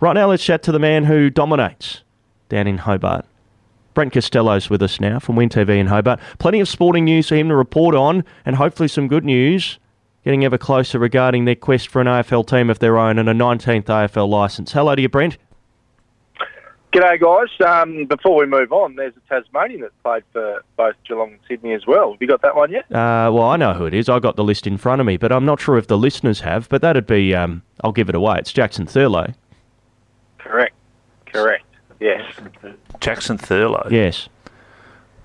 [0.00, 2.02] Right now, let's chat to the man who dominates
[2.48, 3.26] down in Hobart.
[3.94, 6.20] Brent Costelloe's with us now from Win TV in Hobart.
[6.38, 9.80] Plenty of sporting news for him to report on, and hopefully some good news
[10.22, 13.32] getting ever closer regarding their quest for an AFL team of their own and a
[13.32, 14.72] 19th AFL licence.
[14.72, 15.36] Hello to you, Brent.
[16.92, 17.66] G'day, guys.
[17.66, 21.74] Um, before we move on, there's a Tasmanian that played for both Geelong and Sydney
[21.74, 22.12] as well.
[22.12, 22.84] Have you got that one yet?
[22.92, 24.08] Uh, well, I know who it is.
[24.08, 26.40] I got the list in front of me, but I'm not sure if the listeners
[26.40, 26.68] have.
[26.68, 28.38] But that'd be, um, I'll give it away.
[28.38, 29.34] It's Jackson Thurlow.
[30.48, 30.74] Correct.
[31.26, 31.64] Correct.
[32.00, 32.22] Yes.
[33.00, 33.88] Jackson Thurlow.
[33.90, 34.28] Yes.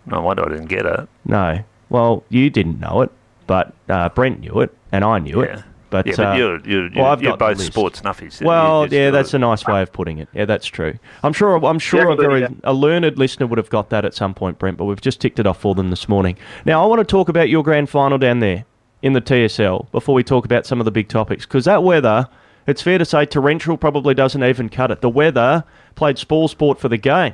[0.06, 1.08] No wonder I didn't get it.
[1.26, 1.64] No.
[1.90, 3.12] Well, you didn't know it,
[3.48, 5.60] but uh, Brent knew it, and I knew Yeah.
[5.60, 5.64] it.
[5.90, 7.72] But, yeah, but uh, you're, you're, well, I've you're got the both list.
[7.72, 8.42] sports nuffies.
[8.42, 10.28] Well, yeah, that's a nice way of putting it.
[10.34, 10.98] Yeah, that's true.
[11.22, 11.64] I'm sure.
[11.64, 12.48] I'm sure a very yeah.
[12.64, 14.78] a learned listener would have got that at some point, Brent.
[14.78, 16.36] But we've just ticked it off for them this morning.
[16.66, 18.66] Now, I want to talk about your grand final down there
[19.04, 22.28] in the TSL before we talk about some of the big topics because that weather.
[22.66, 25.02] It's fair to say torrential probably doesn't even cut it.
[25.02, 25.64] The weather
[25.96, 27.34] played spoil sport for the game.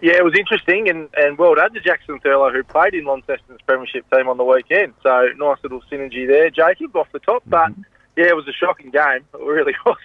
[0.00, 3.60] Yeah, it was interesting, and, and well done to Jackson Thurlow, who played in Launceston's
[3.64, 4.94] premiership team on the weekend.
[5.00, 7.44] So nice little synergy there, Jacob, off the top.
[7.46, 7.70] But
[8.16, 9.24] yeah, it was a shocking game.
[9.32, 9.96] It really was.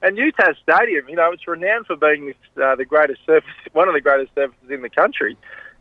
[0.00, 3.86] and UTAS Stadium, you know, it's renowned for being this, uh, the greatest surface, one
[3.86, 5.36] of the greatest surfaces in the country.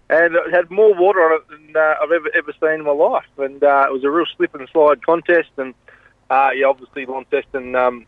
[0.10, 2.92] And it had more water on it than uh, I've ever ever seen in my
[2.92, 3.26] life.
[3.38, 5.50] And uh, it was a real slip and slide contest.
[5.56, 5.74] And
[6.30, 8.06] uh, yeah, obviously Launceston um,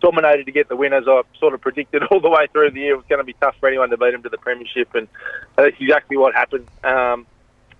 [0.00, 2.80] dominated to get the win, as I sort of predicted all the way through the
[2.80, 2.94] year.
[2.94, 5.08] It was going to be tough for anyone to beat them to the premiership, and
[5.56, 6.66] that's exactly what happened.
[6.84, 7.26] Um,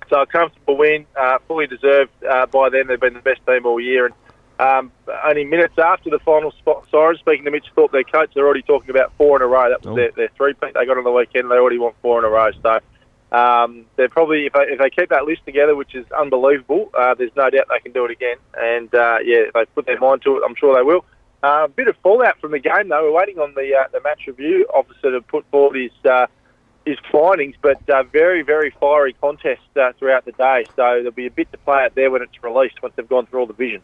[0.08, 2.86] so a comfortable win, uh, fully deserved uh, by them.
[2.89, 4.14] They've been the best team all year, and
[4.58, 4.92] um,
[5.24, 8.62] only minutes after the final spot, sorry, speaking to Mitch Thorp, their coach, they're already
[8.62, 9.69] talking about four in a row.
[9.70, 9.96] That was Oh.
[9.96, 11.50] their, their three-peat they got on the weekend.
[11.50, 12.50] They already want four in a row.
[12.62, 12.78] So
[13.33, 17.14] um, they're probably, if they, if they keep that list together, which is unbelievable, uh,
[17.14, 18.36] there's no doubt they can do it again.
[18.55, 21.05] And uh, yeah, if they put their mind to it, I'm sure they will.
[21.42, 23.05] Uh, a bit of fallout from the game, though.
[23.05, 26.27] We're waiting on the uh, the match review officer to put forward his uh,
[26.86, 29.62] his findings, but uh, very very fiery contest
[29.98, 30.64] throughout the day.
[30.77, 33.27] So there'll be a bit to play out there when it's released once they've gone
[33.27, 33.83] through all the vision.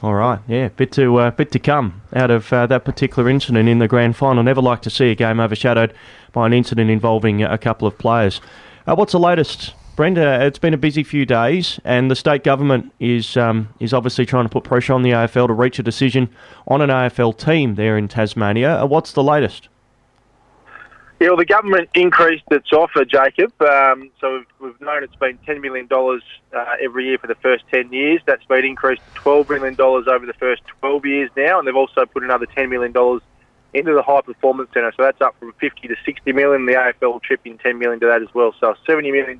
[0.00, 3.68] All right, yeah, bit to uh, bit to come out of uh, that particular incident
[3.68, 4.44] in the grand final.
[4.44, 5.92] Never like to see a game overshadowed
[6.32, 8.40] by an incident involving a couple of players.
[8.86, 10.46] Uh, what's the latest, Brenda?
[10.46, 14.44] It's been a busy few days, and the state government is um, is obviously trying
[14.44, 16.28] to put pressure on the AFL to reach a decision
[16.68, 18.80] on an AFL team there in Tasmania.
[18.80, 19.68] Uh, what's the latest?
[21.20, 23.50] Yeah, well, the government increased its offer, Jacob.
[23.60, 27.64] Um, so we've, we've known it's been $10 million uh, every year for the first
[27.72, 28.20] 10 years.
[28.24, 32.06] That's been increased to $12 million over the first 12 years now, and they've also
[32.06, 32.92] put another $10 million
[33.74, 34.92] into the High Performance Centre.
[34.96, 36.66] So that's up from 50 to 60 million.
[36.66, 38.54] The AFL will chip in 10 million to that as well.
[38.60, 39.36] So a $70 million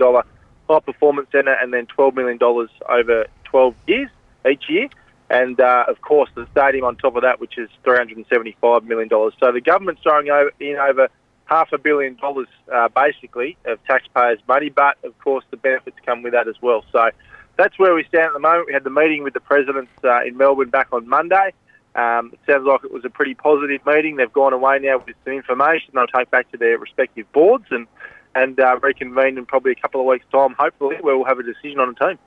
[0.68, 4.10] High Performance Centre and then $12 million over 12 years
[4.50, 4.88] each year.
[5.30, 9.08] And uh, of course, the stadium on top of that, which is $375 million.
[9.10, 11.08] So the government's throwing over, in over
[11.48, 16.22] half a billion dollars, uh, basically, of taxpayers' money, but of course the benefits come
[16.22, 16.84] with that as well.
[16.92, 17.10] So
[17.56, 18.66] that's where we stand at the moment.
[18.66, 21.52] We had the meeting with the presidents uh, in Melbourne back on Monday.
[21.94, 24.16] Um, it sounds like it was a pretty positive meeting.
[24.16, 27.86] They've gone away now with some information they'll take back to their respective boards and
[28.34, 31.42] and uh, reconvene in probably a couple of weeks' time, hopefully, where we'll have a
[31.42, 32.18] decision on a team.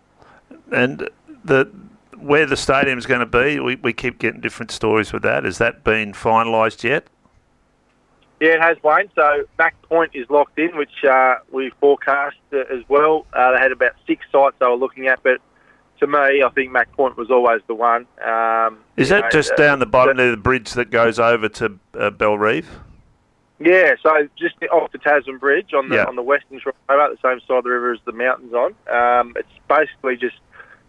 [0.71, 1.09] And
[1.45, 1.71] the
[2.17, 5.43] where the stadium's going to be, we, we keep getting different stories with that.
[5.43, 7.07] Has that been finalised yet?
[8.41, 9.09] Yeah, it has, Wayne.
[9.15, 13.27] So Mac Point is locked in, which uh, we forecast uh, as well.
[13.31, 15.39] Uh, they had about six sites they were looking at, but
[15.99, 18.07] to me, I think Mac Point was always the one.
[18.25, 21.47] Um, Is that know, just uh, down the bottom of the bridge that goes over
[21.49, 22.67] to uh, Bellerive?
[23.59, 26.05] Yeah, so just off the Tasman Bridge on the Yeah.
[26.05, 28.73] on the western shore, about the same side of the river as the mountains on.
[28.91, 30.37] Um, it's basically just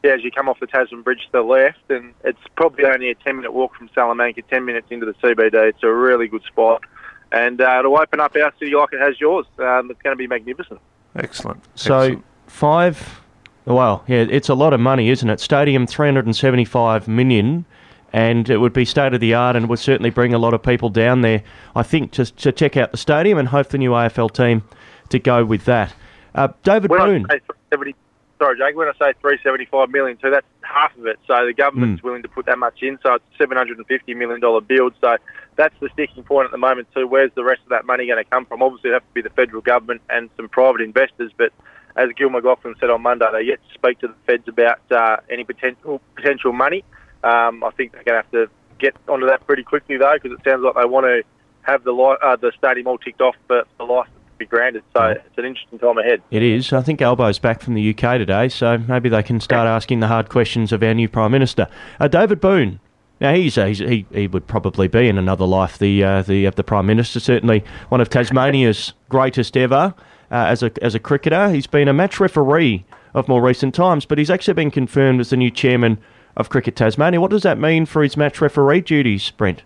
[0.02, 3.10] yeah, as you come off the Tasman Bridge to the left, and it's probably only
[3.10, 5.68] a ten minute walk from Salamanca, ten minutes into the CBD.
[5.68, 6.82] It's a really good spot,
[7.32, 9.46] and uh, it'll open up our city like it has yours.
[9.58, 10.80] Um, it's going to be magnificent.
[11.16, 11.62] Excellent.
[11.74, 12.24] So Excellent.
[12.46, 13.20] five.
[13.64, 15.38] Well, yeah, it's a lot of money, isn't it?
[15.40, 17.64] Stadium three hundred and seventy-five million,
[18.12, 20.62] and it would be state of the art, and would certainly bring a lot of
[20.62, 21.42] people down there.
[21.76, 24.62] I think just to check out the stadium and hope the new AFL team
[25.10, 25.94] to go with that.
[26.34, 27.26] Uh, David When Boon.
[27.30, 27.40] I say
[27.70, 27.94] 370,
[28.42, 31.18] sorry, Jake, when I say 375 million too, that's half of it.
[31.28, 32.06] So the government's Hmm.
[32.08, 32.98] willing to put that much in.
[33.02, 34.94] So it's 750 million dollar build.
[35.00, 35.16] So
[35.56, 37.06] that's the sticking point at the moment too.
[37.06, 38.62] Where's the rest of that money going to come from?
[38.62, 41.30] Obviously, it have to be the federal government and some private investors.
[41.36, 41.52] But
[41.94, 45.18] as Gil McLachlan said on Monday, they yet to speak to the feds about uh,
[45.30, 46.84] any potential potential money.
[47.22, 48.50] Um, I think they're going to have to
[48.80, 51.22] get onto that pretty quickly though, because it sounds like they want to
[51.62, 54.82] have the li- uh, the stadium all ticked off for the license be granted.
[54.94, 56.22] So it's an interesting time ahead.
[56.30, 56.72] It is.
[56.72, 60.08] I think Albo's back from the UK today, so maybe they can start asking the
[60.08, 61.68] hard questions of our new Prime Minister.
[62.00, 62.80] Uh, David Boon
[63.20, 66.48] Now he's, uh, he's he, he would probably be in another life the uh, the
[66.50, 67.20] the prime minister.
[67.20, 69.94] Certainly one of Tasmania's greatest ever
[70.30, 71.50] uh, as a as a cricketer.
[71.50, 72.84] He's been a match referee
[73.14, 75.98] of more recent times, but he's actually been confirmed as the new chairman
[76.36, 77.20] of Cricket Tasmania.
[77.20, 79.62] What does that mean for his match referee duties, Brent?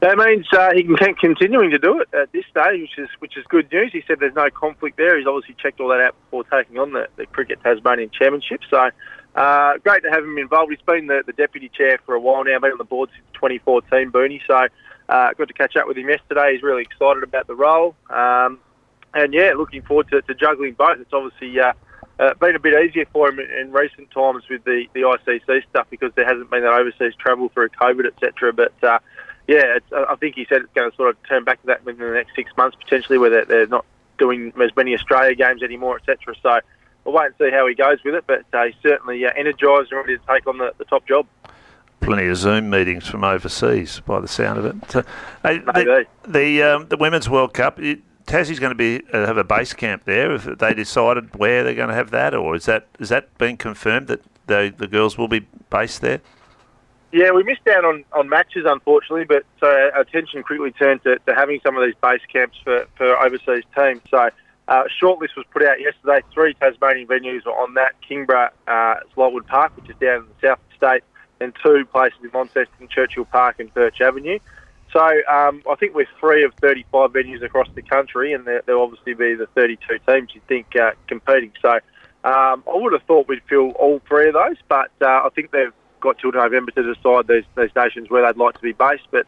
[0.00, 3.08] That means uh, he can keep continuing to do it at this stage, which is
[3.18, 3.92] which is good news.
[3.92, 5.16] He said there's no conflict there.
[5.16, 8.60] He's obviously checked all that out before taking on the, the Cricket Tasmanian Chairmanship.
[8.68, 8.90] So
[9.36, 10.70] uh, great to have him involved.
[10.70, 13.24] He's been the, the deputy chair for a while now, been on the board since
[13.34, 14.40] 2014, Booney.
[14.46, 14.66] So
[15.08, 16.52] uh, got to catch up with him yesterday.
[16.52, 17.94] He's really excited about the role.
[18.10, 18.58] Um,
[19.14, 21.00] and yeah, looking forward to, to juggling both.
[21.00, 21.72] It's obviously uh,
[22.18, 25.68] uh, been a bit easier for him in, in recent times with the, the ICC
[25.70, 28.52] stuff because there hasn't been that overseas travel through COVID, etc.
[28.52, 28.98] But uh,
[29.48, 32.08] yeah, I think he said it's going to sort of turn back to that within
[32.08, 33.84] the next six months potentially, where they're, they're not
[34.18, 36.34] doing as many Australia games anymore, etc.
[36.42, 36.60] So
[37.04, 38.24] we'll wait and see how he goes with it.
[38.26, 41.26] But uh, he's certainly uh, energised and ready to take on the, the top job
[42.00, 44.76] plenty of Zoom meetings from overseas by the sound of it.
[44.90, 45.02] So,
[45.42, 49.36] hey, the the, um, the, Women's World Cup, it, Tassie's going to be uh, have
[49.36, 50.34] a base camp there.
[50.34, 53.56] If they decided where they're going to have that, or is that is that been
[53.56, 56.20] confirmed that the the girls will be based there?
[57.16, 61.18] Yeah, we missed out on, on matches, unfortunately, but so our attention quickly turned to,
[61.20, 64.02] to having some of these base camps for, for overseas teams.
[64.10, 64.28] So
[64.68, 66.20] uh, shortlist was put out yesterday.
[66.34, 67.94] Three Tasmanian venues were on that.
[68.06, 71.04] Kingborough, uh, Lightwood Park, which is down in the south of the state,
[71.40, 74.38] and two places in Launceston, Churchill Park and Birch Avenue.
[74.92, 78.82] So um, I think we're three of 35 venues across the country, and there, will
[78.82, 81.52] obviously be the 32 teams you think uh, competing.
[81.62, 81.70] So
[82.24, 85.52] um, I would have thought we'd fill all three of those, but uh, I think
[85.52, 85.72] they've
[86.06, 89.06] got till November to decide these, these nations where they'd like to be based.
[89.10, 89.26] But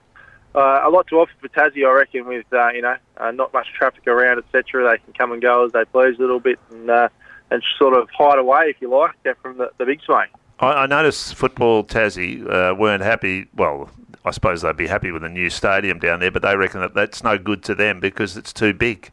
[0.55, 3.53] uh, a lot to offer for Tassie, I reckon, with uh, you know uh, not
[3.53, 4.91] much traffic around, etc.
[4.91, 7.09] They can come and go as they please a little bit and uh,
[7.51, 10.27] and sort of hide away, if you like, from the, the big swing.
[10.61, 13.47] I, I noticed football Tassie uh, weren't happy.
[13.55, 13.91] Well,
[14.25, 16.95] I suppose they'd be happy with a new stadium down there, but they reckon that
[16.95, 19.11] that's no good to them because it's too big.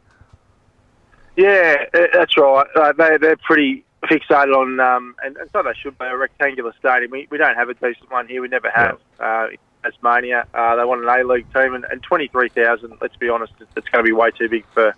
[1.36, 2.66] Yeah, that's right.
[2.74, 6.72] Uh, they they're pretty fixated on, um, and, and so they should be, a rectangular
[6.78, 7.10] stadium.
[7.10, 8.42] We, we don't have a decent one here.
[8.42, 8.98] We never have.
[9.18, 9.58] Uh, in
[9.92, 13.88] Tasmania, uh, they want an A-League team, and, and 23,000, let's be honest, it's, it's
[13.88, 14.94] going to be way too big for,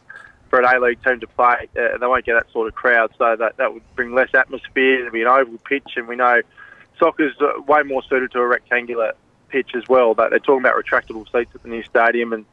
[0.48, 1.68] for an A-League team to play.
[1.76, 5.00] Uh, they won't get that sort of crowd, so that, that would bring less atmosphere.
[5.00, 6.40] It'll be an oval pitch, and we know
[6.98, 9.12] soccer's uh, way more suited to a rectangular
[9.48, 10.14] pitch as well.
[10.14, 12.44] But they're talking about retractable seats at the new stadium, and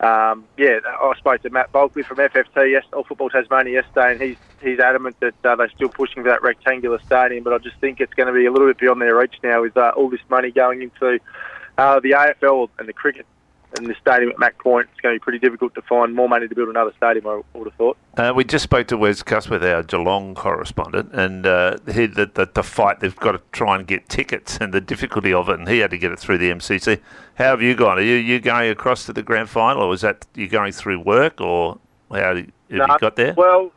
[0.00, 4.20] um, yeah, I spoke to Matt Bulkeley from FFT, yes, All Football Tasmania yesterday, and
[4.20, 7.44] he's he's adamant that uh, they're still pushing for that rectangular stadium.
[7.44, 9.62] But I just think it's going to be a little bit beyond their reach now
[9.62, 11.18] with uh, all this money going into
[11.78, 13.26] uh, the AFL and the cricket
[13.76, 16.28] and the stadium at Mac Point, it's going to be pretty difficult to find more
[16.28, 17.96] money to build another stadium, I would have thought.
[18.16, 22.48] Uh, we just spoke to Wes Cusworth, our Geelong correspondent, and uh, he the, the,
[22.52, 25.68] the, fight they've got to try and get tickets and the difficulty of it, and
[25.68, 27.00] he had to get it through the MCC.
[27.34, 27.98] How have you gone?
[27.98, 31.00] Are you, you going across to the grand final, or is that you going through
[31.00, 31.78] work, or
[32.10, 32.36] how have
[32.70, 33.34] no, you got there?
[33.36, 33.72] Well,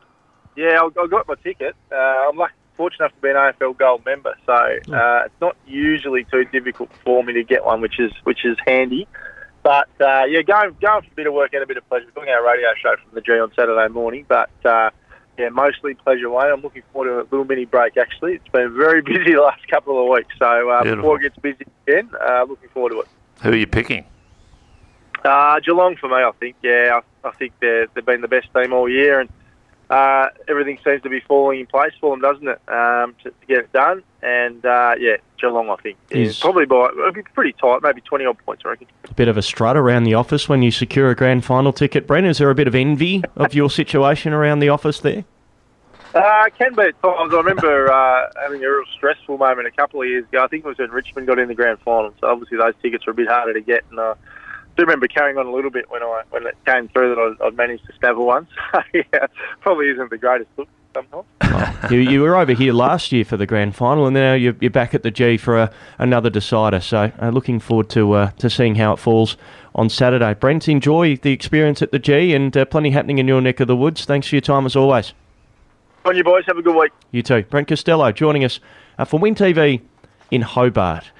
[0.56, 1.76] yeah, I, I got my ticket.
[1.92, 5.54] Uh, I'm lucky fortunate enough to be an AFL Gold member, so uh, it's not
[5.66, 9.06] usually too difficult for me to get one, which is which is handy.
[9.62, 12.06] But uh, yeah, going going for a bit of work and a bit of pleasure.
[12.14, 14.90] We're doing our radio show from the G on Saturday morning, but uh,
[15.38, 16.50] yeah, mostly pleasure way.
[16.50, 17.96] I'm looking forward to a little mini break.
[17.96, 21.38] Actually, it's been very busy the last couple of weeks, so uh, before it gets
[21.38, 23.08] busy again, uh, looking forward to it.
[23.42, 24.04] Who are you picking?
[25.24, 26.56] Uh, Geelong for me, I think.
[26.62, 29.28] Yeah, I, I think they've been the best team all year, and
[29.90, 33.46] uh, everything seems to be falling in place for them, doesn't it, um, to, to,
[33.48, 34.04] get it done?
[34.22, 38.24] And uh, yeah, Geelong, I think, is probably by it'll be pretty tight, maybe twenty
[38.24, 38.86] odd points, I reckon.
[39.04, 42.06] A bit of a strut around the office when you secure a grand final ticket,
[42.06, 42.26] Brent.
[42.26, 45.24] Is there a bit of envy of your situation around the office there?
[46.14, 47.32] Uh, it can be at times.
[47.32, 50.44] I remember uh, having a real stressful moment a couple of years ago.
[50.44, 52.12] I think it was when Richmond got in the grand final.
[52.20, 54.14] So obviously those tickets were a bit harder to get, and uh,
[54.76, 57.44] do remember carrying on a little bit when I when it came through that I,
[57.44, 58.46] would managed to one.
[58.72, 59.26] So yeah,
[59.60, 61.26] probably isn't the greatest look sometimes.
[61.90, 64.70] You, you were over here last year for the grand final, and now you're, you're
[64.70, 66.80] back at the G for a, another decider.
[66.80, 69.36] So uh, looking forward to uh, to seeing how it falls
[69.74, 70.34] on Saturday.
[70.34, 73.68] Brent, enjoy the experience at the G, and uh, plenty happening in your neck of
[73.68, 74.04] the woods.
[74.04, 75.12] Thanks for your time as always.
[76.04, 76.92] On you boys, have a good week.
[77.10, 77.42] You too.
[77.42, 78.60] Brent Costelloe joining us
[78.98, 79.82] uh, for Win TV
[80.30, 81.10] in Hobart.